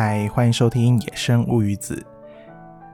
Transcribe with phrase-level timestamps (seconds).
[0.00, 1.96] 嗨，欢迎收听《野生物语子》。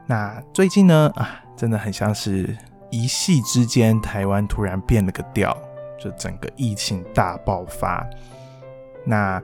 [0.06, 2.56] 那最近呢，啊，真的很像是
[2.88, 5.54] 一夕之间，台湾突然变了个调，
[6.00, 8.08] 就整个疫情大爆发。
[9.04, 9.38] 那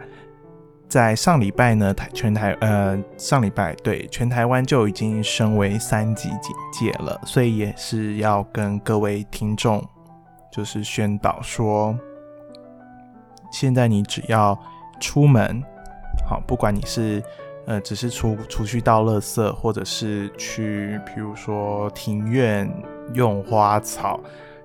[0.89, 9.87] 在上礼拜呢，台全台呃上礼拜对全台湾就已经升为三级警戒了，所以也是要跟各位听众
[10.51, 11.95] 就是宣导说，
[13.53, 14.59] 现在你只要
[14.99, 15.63] 出门。
[16.27, 17.23] 好，不管你是
[17.67, 22.69] 呃，只是出出去倒垃圾，或者是去，比如说庭院
[23.15, 24.19] 用花草，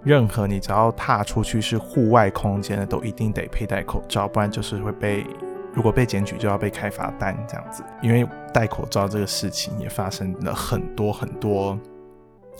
[0.03, 5.25] 任何你只要踏出去是户外空间的，都一定得佩戴口罩，不然就是会被
[5.73, 7.83] 如果被检举就要被开罚单这样子。
[8.01, 11.77] 因为戴口罩这个事情也发生了很多很多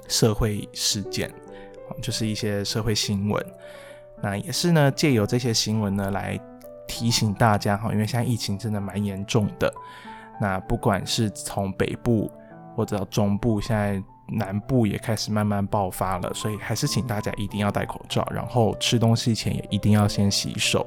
[0.07, 1.33] 社会事件，
[2.01, 3.45] 就是一些社会新闻。
[4.21, 6.39] 那也是呢，借由这些新闻呢来。
[6.87, 9.73] 提醒大家哈，因为现在疫情真的蛮严重的。
[10.39, 12.31] 那不管是从北部
[12.75, 20.85] 或者中部，现在南部也开始慢慢爆发了，所以还是请大家一定要戴口罩，然后吃东西前也一定要先洗手。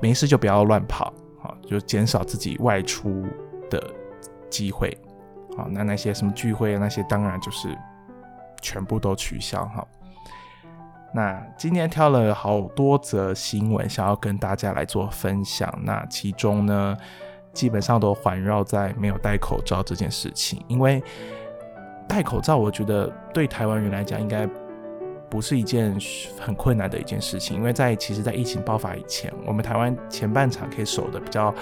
[0.00, 3.24] 没事就不要乱跑，啊，就减少自己外出
[3.70, 3.82] 的
[4.50, 4.96] 机会。
[5.56, 7.76] 好，那那些什么聚会那些，当然就是
[8.60, 9.86] 全部都取消哈。
[11.14, 15.72] 那今天挑了好多则新闻，想要跟大家来做分享。
[15.82, 16.96] 那其中呢，
[17.54, 20.62] 基本上都环绕在没有戴口罩这件事情。
[20.68, 21.02] 因为
[22.06, 24.46] 戴口罩，我觉得对台湾人来讲，应该
[25.30, 25.96] 不是一件
[26.38, 27.56] 很困难的一件事情。
[27.56, 31.54] 因为在其实，在疫情爆发以前，我们台湾前半场可以守的比较，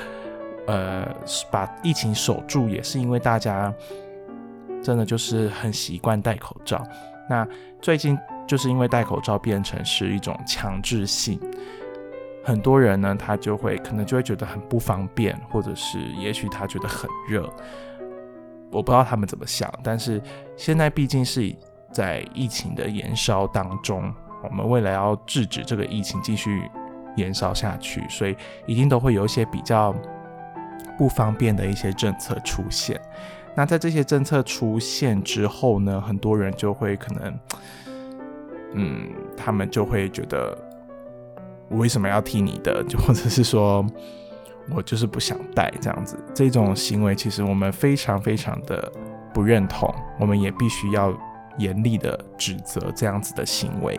[0.66, 1.06] 呃，
[1.50, 3.72] 把疫情守住，也是因为大家
[4.82, 6.82] 真的就是很习惯戴口罩。
[7.28, 7.46] 那
[7.80, 8.18] 最近。
[8.44, 11.40] 就是因为戴口罩变成是一种强制性，
[12.44, 17.48] 很多人呢，他就会可能就会觉得很不方便，或者是也许他觉得很热，
[18.70, 19.72] 我不知道他们怎么想。
[19.82, 20.20] 但是
[20.56, 21.54] 现在毕竟是
[21.92, 26.68] 在疫情的延烧当中，我们为了要制止这个疫情继续
[27.16, 28.36] 延烧下去，所以
[28.66, 29.94] 一定都会有一些比较
[30.98, 33.00] 不方便的一些政策出现。
[33.54, 37.38] 那在这些政策出现之后呢，很多人就会可能。
[38.74, 40.56] 嗯，他们就会觉得
[41.72, 43.84] 我为什么要替你的，就 或者是说
[44.70, 48.92] 我就是不想带这样子，这种行为其实我们非常非常的
[49.32, 51.12] 不认同，我们也必须要
[51.58, 53.98] 严厉的指责这样子的行为。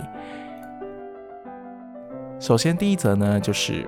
[2.39, 3.87] 首先第一则呢，就是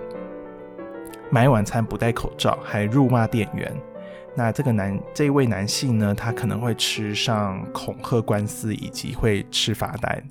[1.29, 3.71] 买晚餐不戴口罩还辱骂店员，
[4.35, 10.23] 那这个男这位男性呢，他可能会吃上恐吓官司以及会吃罚单。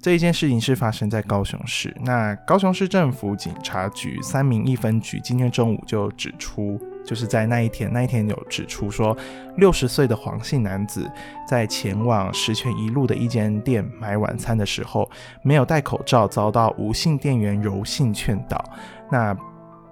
[0.00, 1.92] 这一件事情是发生在高雄市。
[2.04, 9.16] 那高雄市政府警察局三民一分局今天中午就指出，就是在那一天，那一天有指出说，
[9.56, 11.10] 六十岁的黄姓男子
[11.48, 15.10] 在前往十全一路的一间店买晚餐的时候，
[15.42, 18.64] 没有戴口罩，遭到吴姓店员柔性劝导。
[19.10, 19.36] 那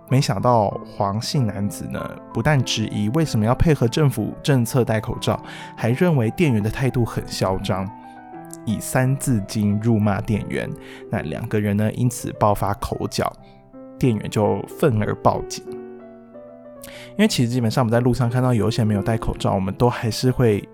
[0.08, 5.40] 没想到黄姓男子呢，不但质疑为什么要配合政府政策戴口罩，
[5.76, 7.88] 还认为店员的态度很嚣张。
[8.64, 10.68] 以三字经辱骂店员，
[11.08, 13.32] 那两个人呢因此爆发口角，
[13.96, 15.64] 店员就愤而报警。
[17.10, 20.68] 因为其实基本上我们在路上看到有一些没有戴口罩，我们都还是会，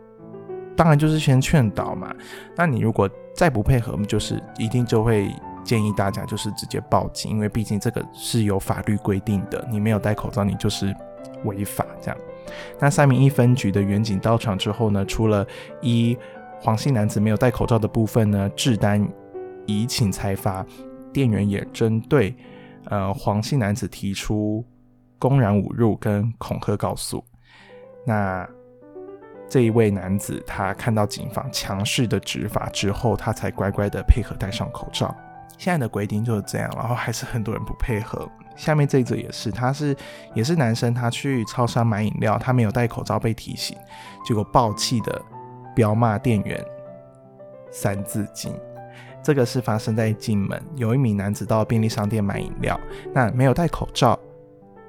[0.75, 2.15] 当然就是先劝导嘛。
[2.57, 5.31] 那你如果再不配合，我们就是一定就会
[5.65, 10.95] 建议大家就是直接报警，因为毕竟这个是有法律规定的，你没有戴口罩，你就是
[11.45, 12.17] 违法这样。
[12.79, 15.47] 那三明一分局的员警到场之后呢，除了
[15.81, 16.17] 一
[16.61, 19.07] 黄姓男子没有戴口罩的部分呢，制单
[19.67, 20.65] 移请裁罚。
[21.13, 22.35] 店员也针对
[22.87, 24.65] 呃黄姓男子提出
[25.19, 27.23] 公然侮辱跟恐吓告诉。
[28.07, 28.49] 那
[29.47, 35.15] 这一位男子他看到警方强势的执法之后，他才乖乖的配合戴上口罩。
[35.59, 38.29] 现在的规定就是这样，然后还是很多人不配合。
[38.57, 39.97] 下面这一则也是，他是
[40.35, 43.77] 也是男生，他去超商买饮料，他没有戴口罩被提醒，
[44.25, 45.23] 结果暴气的。
[45.75, 46.61] 彪骂店员
[47.71, 48.53] 《三字经》，
[49.23, 52.79] 这个是发生在金门，有一名男子到便利商店买饮料，
[53.15, 54.21] 那没有戴口罩，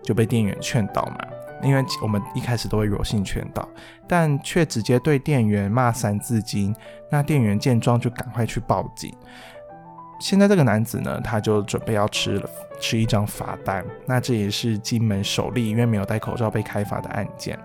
[0.03, 1.17] 就被店员劝导嘛。
[1.61, 3.65] 因为我们一开始都会柔性劝导，
[4.05, 6.75] 但却直接对店员骂《三字经》，
[7.09, 9.15] 那店员见状就赶快去报警。
[10.19, 12.49] 现在这个男子呢，他就准备要吃了
[12.79, 17.59] 吃一张罚单，那这也是金门首例因为没有戴口罩被开罚的案件。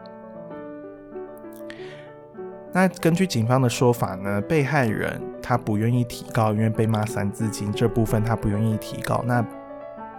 [2.73, 9.25] 那根据警方的说法呢，被害人他不愿意提高，因为被骂三字经这部分他不愿意提高。
[9.27, 9.45] 那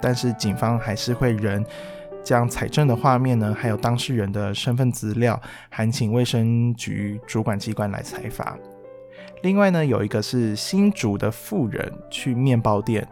[0.01, 1.63] 但是警方还是会人
[2.23, 5.39] 将采证的画面呢，还有当事人的身份资料，
[5.69, 8.57] 函请卫生局主管机关来采罚。
[9.41, 13.07] 另外呢，有一个是新竹的妇人去面包店，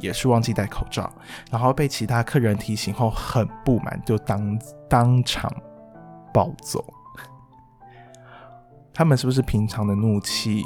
[0.00, 1.12] 也是忘记戴口罩，
[1.50, 4.58] 然后被其他客人提醒后很不满，就当
[4.88, 5.52] 当场
[6.32, 6.82] 暴走。
[8.94, 10.64] 他们是不是平常的怒气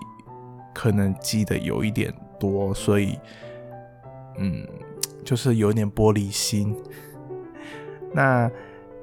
[0.72, 3.18] 可能积的有一点多，所以
[4.38, 4.64] 嗯，
[5.24, 6.76] 就是有点玻璃心。
[8.14, 8.48] 那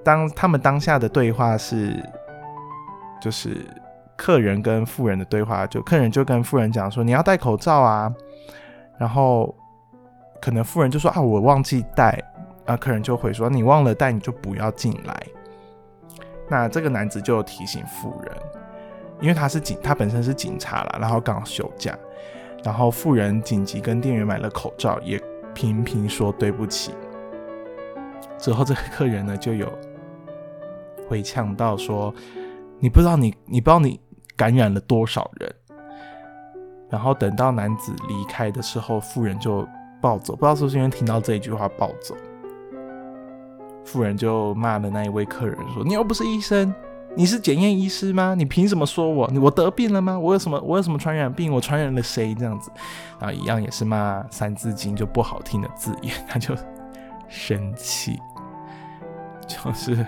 [0.05, 2.01] 当他们当下的对话是，
[3.21, 3.67] 就是。
[4.17, 8.11] 客人跟富人的对话，就客人就跟富人讲说：“你要戴口罩啊。”
[8.99, 9.55] 然后
[10.41, 12.21] 可能富人就说：“啊，我忘记戴。”
[12.65, 15.15] 啊，客人就会说：“你忘了戴，你就不要进来。”
[16.49, 18.31] 那这个男子就提醒富人，
[19.21, 21.97] 因为他是警，他本身是警察啦，然后刚好休假，
[22.63, 25.17] 然后富人紧急跟店员买了口罩，也
[25.53, 26.93] 频频说对不起。
[28.37, 29.71] 之后这个客人呢就有
[31.07, 32.13] 回呛到说
[32.79, 33.99] ：“你不知道你，你不知道你。”
[34.37, 35.53] 感染了多少人？
[36.89, 39.67] 然后等到男子离开的时候，妇人就
[39.99, 40.33] 暴走。
[40.37, 42.15] 不知道是不是因为听到这一句话暴走，
[43.83, 46.73] 妇人就骂了那一位客人说：“你又不是医生，
[47.13, 48.35] 你是检验医师吗？
[48.37, 49.29] 你凭什么说我？
[49.41, 50.17] 我得病了吗？
[50.17, 50.57] 我有什么？
[50.61, 51.51] 我有什么传染病？
[51.51, 52.33] 我传染了谁？
[52.33, 52.71] 这样子，
[53.19, 56.55] 然后一样也是骂《三字经》就不好听的字眼，他就
[57.27, 58.17] 生气，
[59.45, 60.05] 就是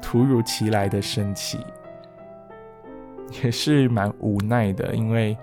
[0.00, 1.58] 突如其来的生气。”
[3.42, 5.36] 也是蛮无奈的，因为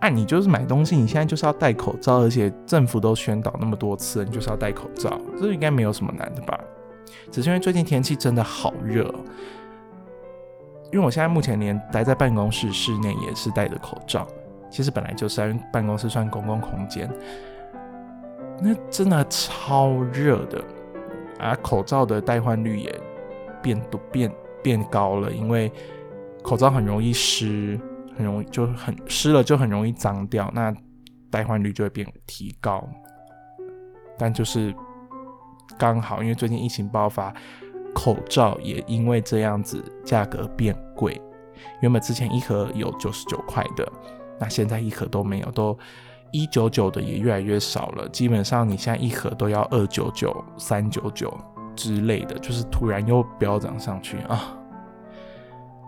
[0.00, 6.60] 按你就是买东西，你现在就是要戴口罩，而且政府都宣导那么多次，你就是要戴口罩，这应该没有什么难的吧？
[7.32, 9.04] 只是因为最近天气真的好热，
[10.92, 14.26] 因为我现在目前连待在办公室室内也是戴着口罩，
[14.70, 17.10] 其实本来就是因为办公室算公共空间，
[18.60, 20.62] 那真的超热的
[21.38, 21.56] 啊！
[21.62, 22.94] 口罩的代换率也
[23.62, 24.30] 变多变
[24.62, 25.72] 变高了，因为。
[26.46, 27.76] 口罩很容易湿，
[28.16, 30.72] 很容易就很湿了，就很容易脏掉，那
[31.28, 32.88] 代换率就会变提高。
[34.16, 34.72] 但就是
[35.76, 37.34] 刚好，因为最近疫情爆发，
[37.92, 41.20] 口罩也因为这样子价格变贵。
[41.82, 43.90] 原本之前一盒有九十九块的，
[44.38, 45.76] 那现在一盒都没有，都
[46.30, 48.08] 一九九的也越来越少了。
[48.10, 51.36] 基本上你现在一盒都要二九九、三九九
[51.74, 54.56] 之类的，就是突然又飙涨上去啊。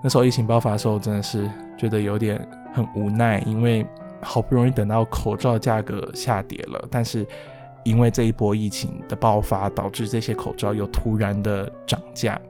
[0.01, 2.41] 那时候疫情爆发的时候，真的是觉得有点
[2.73, 3.85] 很无奈，因为
[4.23, 7.27] 好不容易等到口罩价格下跌了，但是
[7.83, 12.41] 因为这一波疫情的爆发，导致这些口罩又突然的涨价。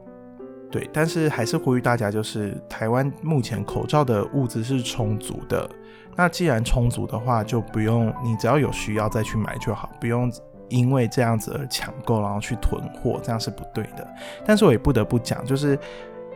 [0.71, 5.67] 对，但是还是呼吁大家，就是台湾目前口罩的物资是充足的。
[6.15, 10.31] 那既然充足的话，就不用你只要有需要再去买就好，不用
[10.69, 14.07] 因为这样子而抢购，然后去囤货，这样是不对的。
[14.45, 15.79] 但是我也不得不讲，就是。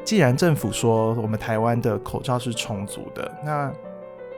[0.05, 3.73] 既然政府说我们台湾的口罩是充足的，那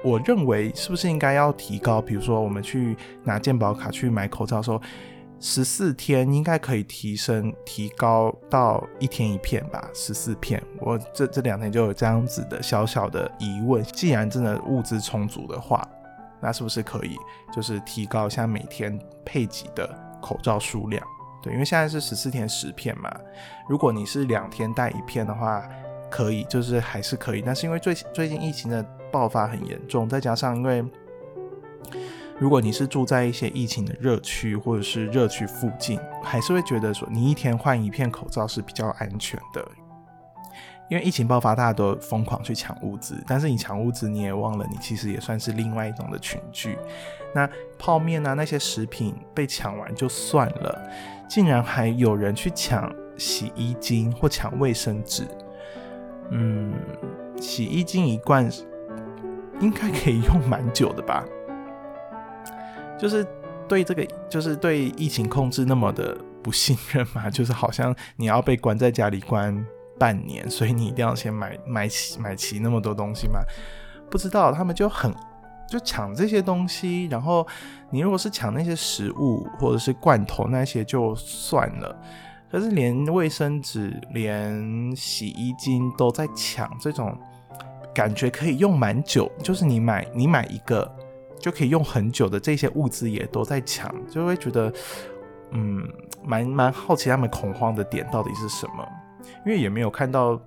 [0.03, 2.01] 我认为是不是应该要提高？
[2.01, 4.81] 比如说我们去拿健保卡去买口罩的时候，
[5.41, 9.89] 十四天应该可以提升提高到一天一片吧？
[9.95, 13.83] 十四片，我这这两天就有这样子的小小的疑问。
[13.85, 15.87] 既然真的物资充足的话，
[16.41, 17.17] 那是不是可以
[17.55, 19.89] 就是提高一下每天配给的
[20.21, 21.03] 口罩数量？
[21.45, 23.15] 对，因为现在是十四天十片嘛，
[23.69, 25.63] 如果你是两天带一片的话，
[26.11, 27.43] 可以，就是还是可以。
[27.45, 28.83] 但是因为最最近疫情的
[29.13, 30.83] 爆发很严重，再加上因为
[32.39, 39.63] 如果你是住在一些疫情的热区或者是热区附近，还是会觉得说你一天换一片口罩是比较安全的。
[40.91, 46.77] 因为疫情爆发，大家都疯狂去抢物资，但是你抢物资，你也忘了，你其实也算是另外一种的群聚。
[47.35, 47.49] 那
[47.79, 50.91] 泡面啊，那些食品被抢完就算了，
[51.29, 55.27] 竟然还有人去抢洗衣精或抢卫生纸。
[56.31, 56.73] 嗯，
[57.41, 58.51] 洗衣精一罐
[59.61, 61.25] 应该可以用蛮久的吧？
[62.99, 63.27] 就是
[63.69, 67.29] 对这个，就是对疫情控制那么的不信任嘛？
[67.31, 69.65] 就是好像你要被关在家里关。
[69.97, 73.39] 半年，所以你一定要先买买齐买齐那么多东西吗？
[74.11, 75.15] 不知道，他们就很
[75.69, 77.47] 就抢这些东西，然后
[77.91, 81.97] 你如果是抢那些食物或者是罐头那些就算了，
[82.51, 87.17] 可是连卫生纸、连洗衣精都在抢，这种
[87.95, 90.91] 感觉可以用蛮久，就是你买你买一个
[91.39, 94.73] 就可以用很久的这些物资也都在抢，就会觉得
[95.53, 95.89] 嗯，
[96.25, 98.87] 蛮蛮好奇他们恐慌的点到底是什么。
[99.47, 100.39] 因为也没有看到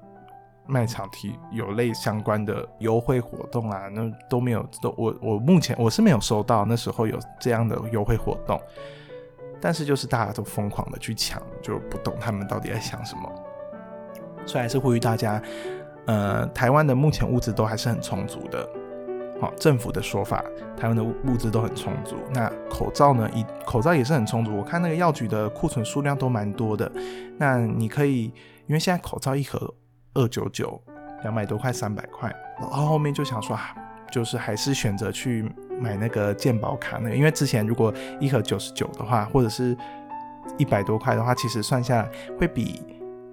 [0.67, 8.59] 卖场提有类相关的优惠活动啊，那都没有，都我我目前我是没有收到那时候有这样的优惠活动。
[9.59, 13.31] 但是就是大家都疯狂的去抢，就不懂他们到底在想什么。
[14.45, 15.41] 所以还是呼吁大家，
[16.05, 18.69] 呃，台湾的目前物资都还是很充足的。
[19.41, 20.43] 好，政府的说法，
[20.75, 22.15] 台湾的物资都很充足。
[22.33, 23.29] 那口罩呢？
[23.33, 24.55] 以口罩也是很充足。
[24.55, 26.91] 我看那个药局的库存数量都蛮多的。
[27.37, 28.25] 那你可以，
[28.67, 29.73] 因为现在口罩一盒
[30.13, 30.81] 二九九，
[31.21, 32.33] 两百多块，三百块。
[32.59, 33.75] 然后后面就想说啊，
[34.11, 39.77] 就是还是选择去买那个健保卡那个，因为之前如果一盒九十九的话，或者是
[40.57, 42.09] 一百多块的话，其实算下来
[42.39, 42.81] 会比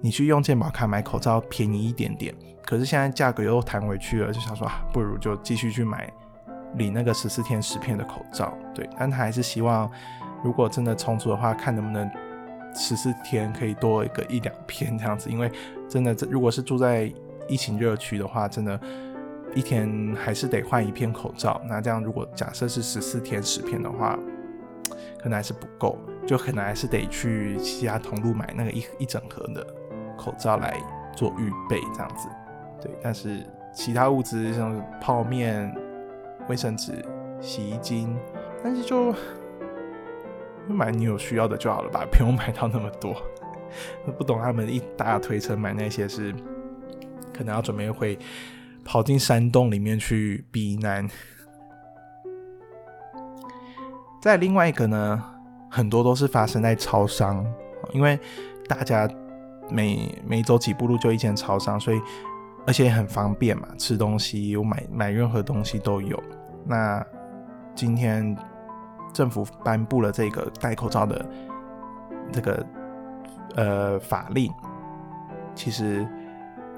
[0.00, 2.34] 你去用健保卡买口罩便宜一点点。
[2.66, 6.10] 可是现在价格又弹回去了，就想说啊，不如就继续去买
[6.76, 8.56] 领那个十四天十片的口罩。
[8.74, 9.90] 对，但他还是希望，
[10.42, 12.10] 如果真的充足的话，看能不能
[12.74, 15.30] 十四天可以多一个一两片这样子。
[15.30, 15.50] 因为
[15.88, 17.12] 真的，如果是住在
[17.48, 18.78] 疫情热区的话，真的，
[19.54, 21.60] 一天还是得换一片口罩。
[21.66, 24.18] 那这样如果假设是十四天十片的话，
[25.18, 29.66] 可能还是不够，就可能还是得去其他同路买那个一一整盒的
[30.18, 30.78] 口罩来
[31.16, 32.28] 做预备这样子。
[32.82, 35.74] 对，但是其他物资像泡面、
[36.48, 37.04] 卫生纸、
[37.40, 38.14] 洗衣精，
[38.62, 39.14] 但是就
[40.68, 43.14] 买你有需要的就好了吧， 不用买到那么多。
[44.18, 46.32] 不懂他们一大推车买那些是，
[47.32, 48.18] 可能要准备会
[48.84, 51.08] 跑进山洞里面去避难。
[54.20, 55.22] 再另外一个呢，
[55.70, 57.44] 很多都是发生在超商，
[57.92, 58.18] 因为
[58.68, 59.08] 大家
[59.70, 62.00] 每每走几步路就一间超商，所以。
[62.66, 66.18] 而且很方便嘛，吃东西有买买任何东西都有。
[66.64, 67.04] 那
[67.74, 68.34] 今天
[69.14, 71.24] 政府颁布了这个戴口罩的
[72.30, 72.66] 这个
[73.54, 74.52] 呃法令，
[75.54, 76.06] 其实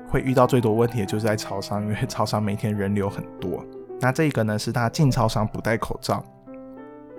[0.08, 3.64] 会遇到最多问题的就是在超商，因为超商每天人流很多。
[3.98, 6.22] 那这个呢是他进超商不戴口罩，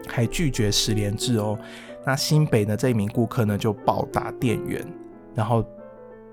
[0.07, 1.59] 还拒绝十连制哦。
[2.05, 4.85] 那新北的这一名顾客呢就暴打店员，
[5.35, 5.65] 然后。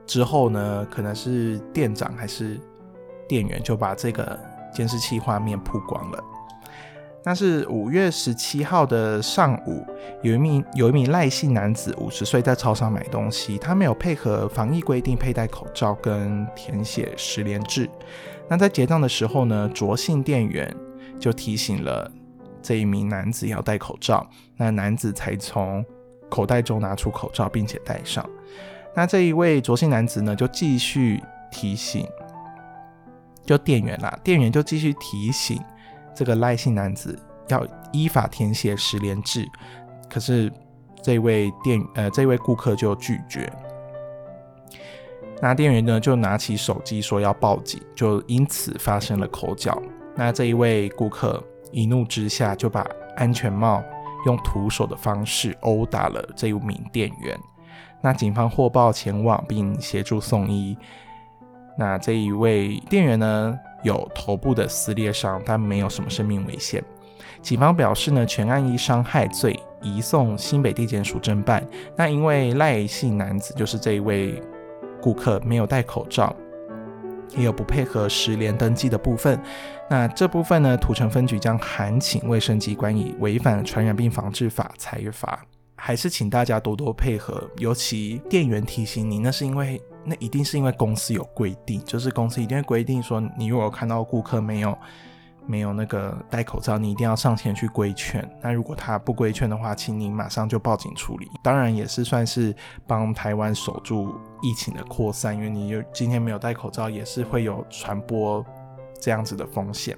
[0.07, 2.61] 之后呢，可能是店长还是
[3.27, 4.39] 店员就把这个
[4.71, 6.23] 监视器画面曝光了。
[7.27, 9.87] 那是五月十七号的上午，
[10.21, 17.89] 有一名有一名赖姓男子，五十岁，在超商买东西，他没有配合防疫规定佩戴口罩跟填写十连制。
[18.47, 20.71] 那在结账的时候呢，卓姓店员
[21.19, 22.13] 就提醒了
[22.61, 24.29] 这一名男子要戴口罩，
[24.59, 25.83] 那男子才从
[26.29, 28.29] 口袋中拿出口罩，并且戴上。
[28.95, 32.07] 那这一位卓姓男子呢，就继续提醒，
[33.47, 35.59] 就店员啦，店员就继续提醒
[36.15, 37.19] 这个赖姓男子
[37.49, 39.47] 要依法填写十连制，
[40.09, 40.53] 可是
[41.03, 43.53] 这位店呃这位顾客就拒绝，
[45.43, 49.81] 那店员呢就拿起手机说要报警，就因此发生了口角。
[50.15, 51.43] 那这一位顾客
[51.73, 53.83] 一怒之下就把安全帽
[54.27, 57.39] 用徒手的方式殴打了这一名店员。
[58.01, 60.77] 那警方获报前往并协助送医。
[61.77, 66.83] 那这一位店员呢，有头部的撕裂伤，但没有什么生命危险。
[67.41, 71.65] 警方表示呢，全案依伤害罪移送新北地检署侦办。
[71.97, 74.43] 那因为赖姓男子就是这一位
[75.01, 76.35] 顾客没有戴口罩，
[77.37, 79.39] 也有不配合十连登记的部分。
[79.91, 85.39] 那这部分呢，土城分局将函请卫生机关以违反传染病防治法裁罚。
[85.87, 94.75] 还是请大家多多配合，尤其店员提醒你，那是因为那一定是因为公司有规定，就是公司一定会规定说，你如果看到顾客没有
[95.45, 98.27] 没有那个戴口罩，你一定要上前去规劝。
[98.43, 101.29] 那如果他不规劝的话，请你马上就报警处理。
[101.43, 108.43] 当然也是算是帮台湾守住疫情的扩散，因为你今天没有戴口罩，也是会有传播
[108.99, 109.95] 这样子的风险。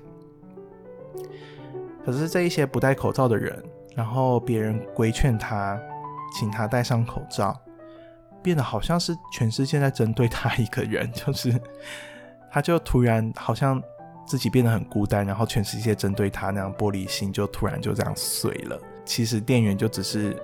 [2.05, 3.62] 可是这一些不戴口罩的人。
[3.96, 5.80] 然后别人规劝他，
[6.38, 7.58] 请他戴上口罩，
[8.42, 11.58] 变得好像是全世界在针对他一个人， 就是
[12.50, 13.82] 他就突然好像
[14.26, 18.78] 自己变得很孤单，然后全世界针对他那样，玻璃心就突然就这样碎了。
[19.04, 20.36] 其实店员就只是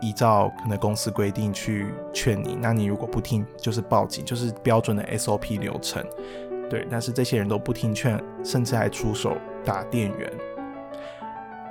[0.00, 6.04] 依照可能公司规定去劝你，那你如果不听，就是报警，就是标准的 SOP 流程。
[6.68, 10.32] 对，但是这些人都不听劝，甚至还出手打店员。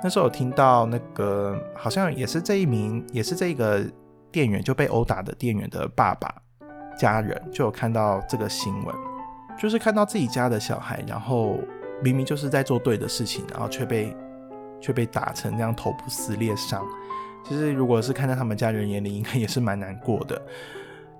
[0.02, 3.84] 那时候我听到那个好像也是这一名，也是这个
[4.32, 6.34] 店员就被殴打的店员的爸爸
[6.98, 8.94] 家人，就有看到这个新闻，
[9.58, 11.58] 就是看到自己家的小孩，然后
[12.02, 14.16] 明明就是在做对的事情，然后却被
[14.80, 16.82] 却被打成这样头部撕裂伤。
[17.44, 20.40] 其实如果是看在他们家人眼里，应该也是蛮难过的。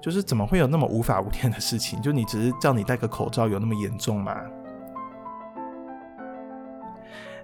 [0.02, 2.00] 就是怎么会有那么无法无天的事情？
[2.00, 4.34] 就你只是叫你戴个口罩，有那么严重吗？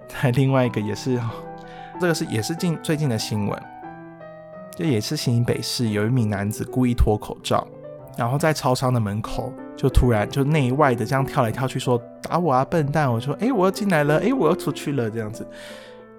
[0.07, 1.19] 在另外一个也是，
[1.99, 3.61] 这个是也是近最近的新闻，
[4.75, 7.67] 这也是新北市有一名男子故意脱口罩，
[8.17, 13.11] 然后在超商的门口就突然就内外的这样跳来跳去，说打我啊笨蛋！
[13.11, 15.47] 我说哎我要进来了，哎我要出去了这样子，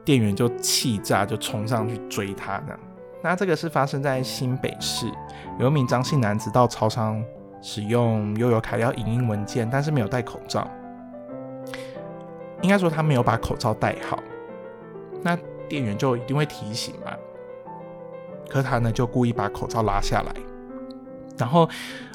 [0.04, 2.76] 店员就气炸，就冲上去追他呢。
[3.22, 5.06] 那这个是发生在新北市，
[5.58, 7.20] 有一名张姓男子到超商
[7.60, 10.68] 使用悠游卡要影印文件，但是没有戴口罩，
[12.62, 14.18] 应该说他没有把口罩戴好，
[15.22, 15.36] 那
[15.68, 17.12] 店员就一定会提醒嘛。
[18.48, 20.32] 可他呢就故意把口罩拉下来，
[21.36, 21.68] 然后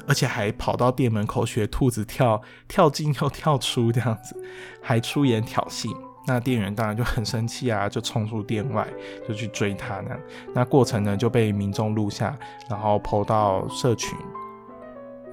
[0.06, 4.36] 而且还跑到店门口学兔子跳，跳进又跳出这样子，
[4.82, 5.88] 还出言挑衅。
[6.26, 8.86] 那店员当然就很生气啊，就冲出店外
[9.28, 10.10] 就去追他呢。
[10.54, 12.36] 那过程呢就被民众录下，
[12.68, 14.18] 然后抛到社群。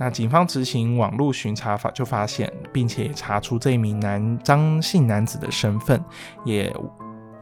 [0.01, 6.03] 那警方执行网络巡查法就发现，并且查出这名男张姓男子的身份，
[6.43, 6.73] 也。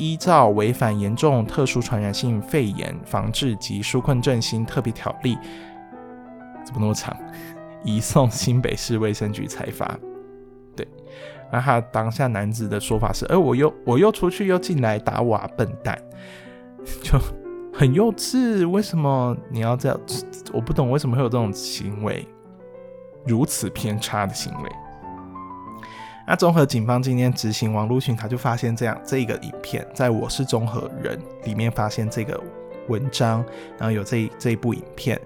[0.01, 5.38] 依照违反严重特殊传染性肺炎防治及纾困振兴特别条例，
[6.63, 7.13] 怎么那么长？
[7.84, 10.00] 移送新北市卫生局裁罚。
[10.74, 10.88] 对，
[11.51, 16.01] 那他当下男子的说法是：，哎，我又我又出去又进来打我啊，笨蛋，
[17.04, 17.20] 就
[17.74, 18.66] 很幼稚。
[18.70, 20.00] 为什么你要这样？
[20.54, 22.25] 我不懂为什么会有这种行为，
[23.29, 24.69] 如此偏差的行为。
[26.27, 32.39] 那综合警方今天执行网络巡查，就发现这样这个影片，在我是综合人里面发现这个
[32.88, 33.45] 文章，
[33.77, 35.19] 然后有这这一部影片，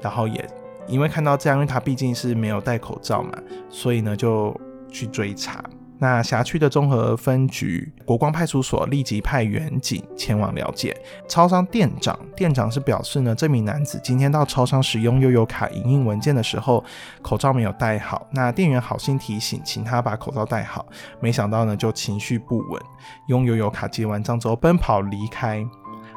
[0.00, 0.48] 然后也
[0.86, 3.32] 因为看到这样，因为他毕竟是没有戴口罩嘛，
[3.68, 4.58] 所以呢就
[4.90, 5.62] 去追查。
[6.00, 10.96] 那辖区的综合分局国光派出所立即派员警前往了解。
[11.28, 16.82] 超商店长店长是表示呢，这名男子今天到超商使用悠游卡影印文件的时候，
[17.20, 18.26] 口罩没有戴好。
[18.32, 20.86] 那店员好心提醒，请他把口罩戴好，
[21.20, 22.82] 没想到呢就情绪不稳，
[23.28, 25.62] 用悠游卡结完账之后奔跑离开，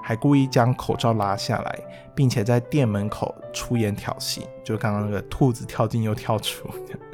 [0.01, 1.79] 还故意将口罩拉下来，
[2.15, 6.69] 并且在店门口出言挑衅，就刚刚那个兔子跳进又跳出。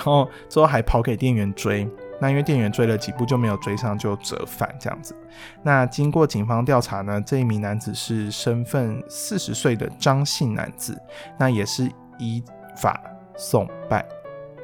[0.00, 1.86] 然后之后还跑给店员追，
[2.18, 5.14] 那因为店员追了几步就没有追上，就折返这样子。
[5.62, 10.98] 那经过警方调查呢，这一名男子是身份四十岁的张姓男子，
[11.38, 11.86] 那也是
[12.18, 12.42] 依
[12.78, 12.98] 法
[13.36, 14.02] 送办，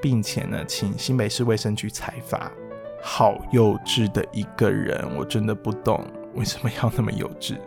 [0.00, 2.50] 并且呢，请新北市卫生局裁罚。
[3.02, 6.02] 好幼稚的一个人，我真的不懂
[6.34, 7.58] 为什么要那么幼稚。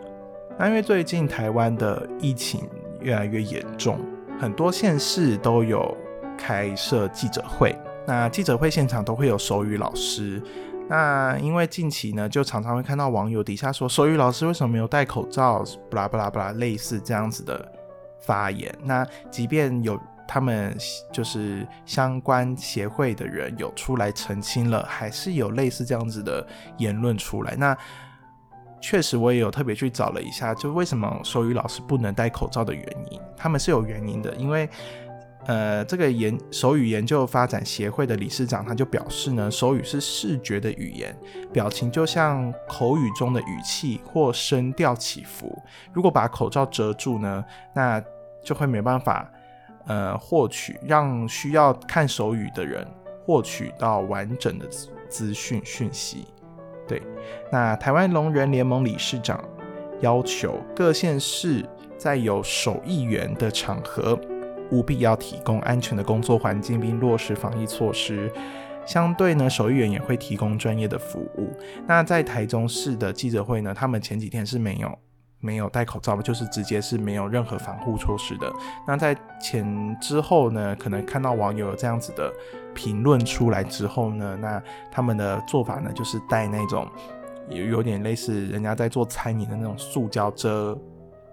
[0.58, 2.68] 那因为最近台湾的疫情
[3.00, 4.00] 越来越严重，
[4.40, 5.96] 很多县市都有。
[6.40, 10.42] 开设记者会，那记者会现场都会有手语老师。
[10.88, 17.70] 那因为近期呢，就常常会看到网友底下说手语老师为什么没有戴口罩，不啦不啦不啦，类似这样子的
[18.22, 18.74] 发言。
[18.82, 20.76] 那即便有他们
[21.12, 26.44] 就是相关协会的人有出来澄清了，还是有类似这样子的
[26.78, 27.54] 言论出来。
[27.56, 27.76] 那
[28.80, 34.68] 确实我也有特别去找了一下，就为什么手语老师不能戴口罩的原因，他们是有原因的，因为。
[35.46, 41.16] 呃，这个研手语研究发展协会的理事长他就表示呢，手语是视觉的语言，
[41.52, 45.60] 表情就像口语中的语气或声调起伏。
[45.92, 48.00] 如果把口罩遮住呢，那
[48.44, 49.28] 就会没办法
[49.86, 52.86] 呃获取让需要看手语的人
[53.24, 54.66] 获取到完整的
[55.08, 56.26] 资讯讯息。
[56.86, 57.02] 对，
[57.50, 59.42] 那台湾聋人联盟理事长
[60.00, 64.20] 要求各县市在有手艺员的场合。
[64.70, 68.30] 务必要提供安全的工作环境，并落实防疫措施。
[68.86, 71.52] 相对呢，手艺员也会提供专业的服务。
[71.86, 74.98] 那在台中市的记者会呢，他们前几天是没有
[75.38, 78.50] 没有戴口罩的，就是直接是没有任何防护措施的。
[78.86, 82.32] 那在前之后呢，可能看到网友有这样子的
[82.74, 86.88] 评论出来之后呢，那他们的做法呢，就是戴那种
[87.48, 90.76] 有有点类似人家在做餐饮的那种塑胶遮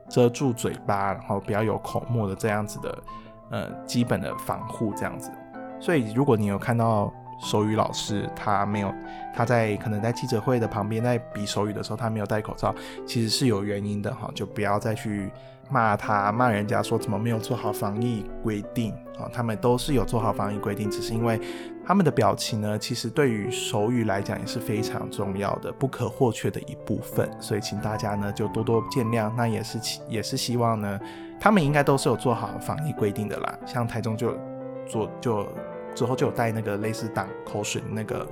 [0.09, 3.03] 遮住嘴巴，然后不要有口沫的这样子的。
[3.49, 5.31] 呃，基本的防护这样子，
[5.79, 8.93] 所以如果你有看到手语老师，他没有，
[9.33, 12.73] 他在可能在记者会的旁边在比手语的时候，他没有戴口罩，
[13.05, 15.31] 其实是有原因的哈，就不要再去
[15.69, 21.39] 骂他，骂人家说怎么没有做好防疫规定啊，他们都是有做好防疫规定，只是因为
[21.85, 29.79] 他们的表情呢，其实对于手语来讲也是非常重要的、不可或缺的一部分，所以请大家呢就多多见谅，那也是
[30.09, 30.99] 也是希望呢。
[31.39, 34.37] 他们应该都是有做好防疫规定的啦，像台中就
[34.85, 35.47] 做就
[35.95, 38.27] 之后就有带那个类似挡口水的那个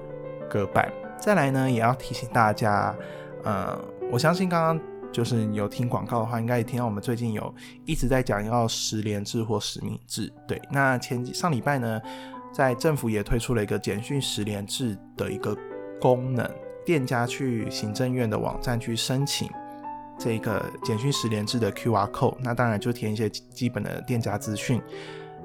[0.50, 0.92] 隔板。
[1.18, 2.96] 再来呢，也要提醒大家，
[3.44, 3.80] 呃，
[4.12, 4.80] 我相信刚刚
[5.12, 7.54] 就是有听广告的话，应该也听到我们最近有
[7.86, 10.32] 一直在讲要十连制或实名制。
[10.48, 12.02] 对，那前上礼拜呢，
[12.52, 15.56] 在政府也推出了一个简讯十连制的一个
[16.02, 16.46] 功能，
[16.86, 19.50] 店家去行政院的网站去申请。
[20.18, 24.82] 这个简讯十连制的 QR code，那当然就填一些基本的店家资讯，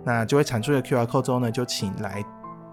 [0.05, 2.25] 那就会产出一个 QR code 之后呢，就请来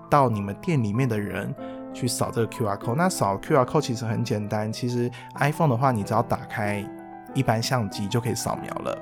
[0.10, 1.53] 到你们店里面的人
[1.93, 2.95] 去扫这个 QR code。
[2.95, 6.86] 那扫 QR code 其实很简单，其实 iPhone 的话，你只要打开
[7.33, 8.97] 一般相机就可以扫描了。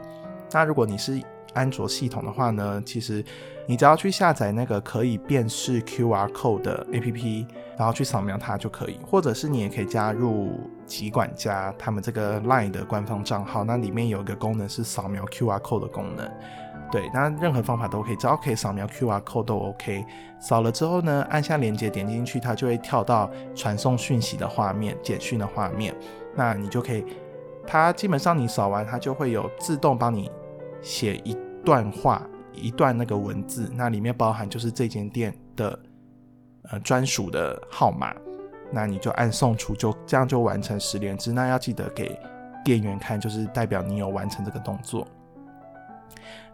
[0.51, 1.21] 那如果你是
[1.55, 3.25] 安卓系统的话呢，其实
[3.65, 8.99] 你只要去下载那个可以辨识 QR code 的 APP，然后去扫描它就可以。
[9.09, 16.29] 或者是你也可以加入集管家他们这个 LINE 的官方账号，那里面有一个功能是扫描 QR code 的功能。
[16.91, 20.05] 对，那任何方法都可以，只要可以扫描 QR code 都 OK。
[20.39, 25.95] 扫了之后呢，按下连接点进去，它就会跳到传送讯息的画面、简讯的画面。
[26.35, 27.03] 那你就可以，
[27.65, 30.29] 它基本上你扫完，它就会有自动帮你
[30.81, 31.35] 写一。
[31.65, 32.21] 段话
[32.53, 35.77] 一段那个文字，那里面包含就是这间店的
[36.69, 38.15] 呃专属的号码，
[38.71, 41.33] 那你就按送出，就这样就完成十连制。
[41.33, 42.17] 那要记得给
[42.63, 45.05] 店员看，就是代表你有完成这个动作。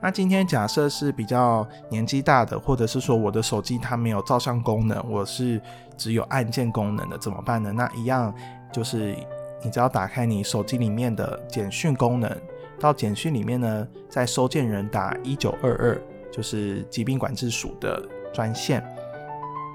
[0.02, 5.62] 那今天假设是比较年纪大的，或者是说我的手机它没有照相功能，我是
[5.96, 7.72] 只有按键功能的，怎么办呢？
[7.72, 8.34] 那一样
[8.72, 9.16] 就是
[9.64, 12.36] 你只要打开你手机里面的简讯功能。
[12.82, 18.02] 到简讯里面呢，在收件人打一九二二，就是疾病管制署的
[18.34, 18.84] 专线，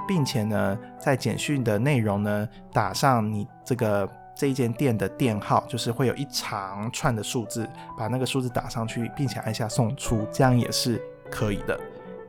[0.09, 11.79] 并且呢，在简讯的内容呢，打上你这个这一间店的店号，就是会有一长串的数字，把那个数字打上去，并且按下送出，这样也是可以的。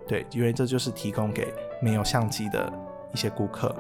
[0.07, 2.71] 对，因为这就是提供给没有相机的
[3.11, 3.75] 一些顾客。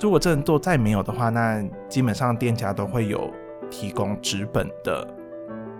[0.00, 3.30] 如果这都再没有的话，那基本上店家都会有
[3.70, 5.06] 提供纸本的。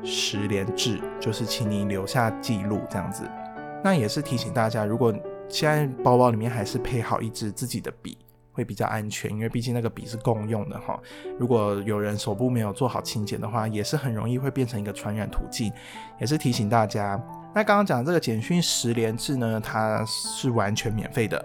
[0.05, 3.25] 十连制就是请你留下记录这样子，
[3.83, 5.13] 那也是提醒大家，如果
[5.49, 8.19] 现在包包里面还是配好一支自己的笔，
[8.53, 11.01] 会比较安全，因为毕竟那个笔是共用的哈。
[11.39, 15.73] 如果有人手部没有做好清洁的话，也是很容易会变成一个传染途径，
[16.21, 17.21] 也是提醒大家。
[17.55, 21.45] 那刚刚讲这个简讯十连制呢，它是完全免费的，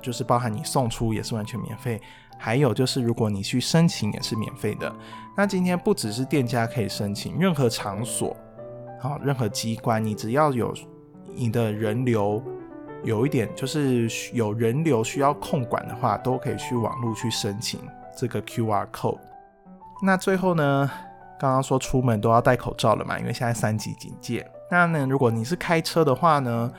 [0.00, 2.00] 就是包含你送出也是完全免费。
[2.40, 4.94] 还有就是，如果你去申请也是免费的。
[5.36, 8.36] 那今天不只是店家可以申请，任何场所，
[9.00, 10.72] 好，任何机关，你只要有
[11.34, 12.40] 你的人流
[13.02, 17.80] 有一点，就是有人流需要控管的话，都可以去网络去申请
[18.16, 19.18] 这个 QR code。
[20.00, 20.88] 那最后呢，
[21.40, 24.48] 刚刚说出门都要戴口罩了嘛，因为现在三级警戒。
[24.70, 26.72] 那呢，如果你是开车的话呢？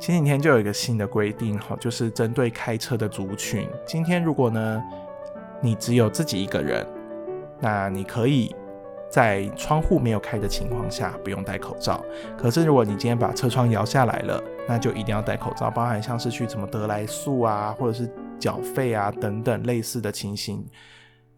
[0.00, 3.68] 前几天就有一个新的规定，哈，就是针对开车的族群。
[3.86, 4.82] 今天如果呢，
[5.60, 6.86] 你只有自己一个人，
[7.60, 8.56] 那你可以
[9.10, 12.02] 在窗户没有开的情况下不用戴口罩。
[12.38, 20.66] 可是如果你今天把车窗摇下来了，那就一定要戴口罩，包含像是去什么德来速啊，或者是缴费啊等等类似的情形，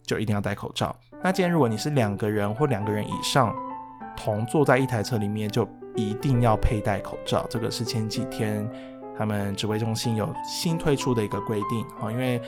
[0.07, 0.95] 就一定要戴口罩。
[1.21, 3.53] 那今天如果你是两个人或两个人以上
[4.17, 8.69] 同坐在一台车里面，就一定要佩戴口罩，这个是前几天
[9.17, 12.11] 他们指挥中心有新推出的一个规定啊。
[12.11, 12.41] 因为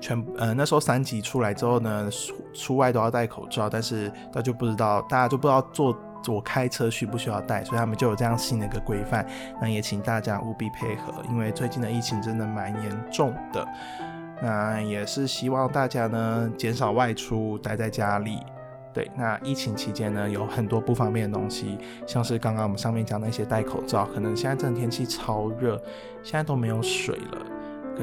[0.00, 9.26] 全呃那时候三级出来之后呢，出出外都要戴口罩，但是他就不知道大家就不知道坐我开车需不需要戴，所以他们就有这样新的一个规范。
[9.60, 13.66] 那也请大家务必配合，因为最近的疫情真的蛮严重的。
[14.42, 18.38] 那也是希望大家呢减少外出，待在家里。
[18.94, 21.76] 对，那疫情期间呢，有很多不方便的东西，
[22.06, 25.76] 像是刚刚我们上面讲那些戴口罩，可能现在这天气超热，
[26.22, 27.38] 现在都没有水了，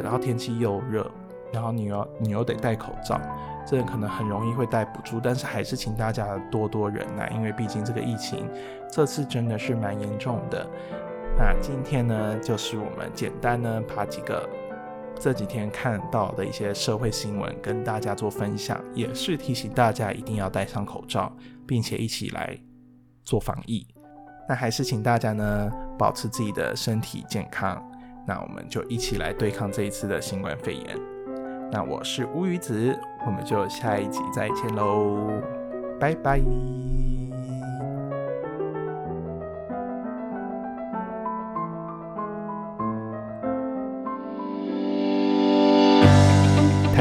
[0.04, 1.10] 然后天气又热，
[1.54, 3.18] 然后你又你又得戴口罩，
[3.66, 8.46] 这可能很容易会戴不住，但是还是请大家多多忍耐，因为毕竟这个疫情
[8.92, 10.68] 这次真的是蛮严重的。
[11.38, 14.48] 那今天呢，就是我们简单呢把几个。
[15.22, 21.32] 这几天看到的一些社会新闻，跟大家做分享，也是提醒大家一定要戴上口罩，
[21.68, 22.58] 并且一起来
[23.24, 23.86] 做防疫。
[24.50, 27.80] 那还是请大家呢保持自己的身体健康。
[28.28, 30.86] 那我们就一起来对抗这一次的新冠肺炎。
[31.72, 35.40] 那我是乌鱼子，我们就下一集再见喽，
[36.00, 36.42] 拜拜。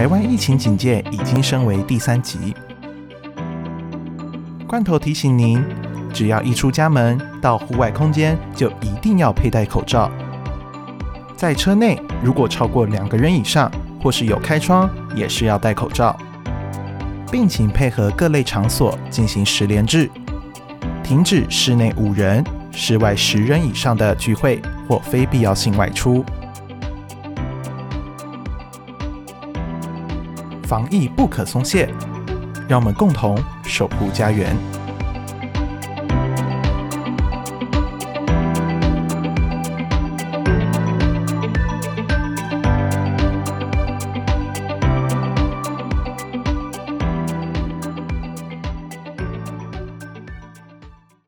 [0.01, 2.57] 台湾疫情警戒已经升为第三级。
[4.67, 5.63] 罐头提醒您，
[6.11, 10.11] 只要一出家门到户外空间，就一定要佩戴口罩。
[11.37, 13.71] 在车内，如果超过两个人以上，
[14.03, 16.17] 或是有开窗，也是要戴口罩。
[17.31, 20.11] 并请配合各类场所进行十连制，
[21.03, 26.25] 停止室内五人、室外十人以上的聚会或非必要性外出。
[30.71, 31.93] 防疫不可松懈，
[32.69, 34.57] 让我们共同守护家园。